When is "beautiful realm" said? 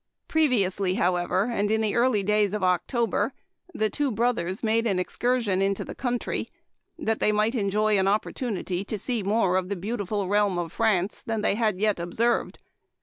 9.75-10.57